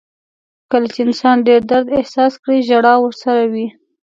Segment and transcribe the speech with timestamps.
[0.71, 3.67] •کله چې انسان ډېر درد احساس کړي، ژړا ورسره وي.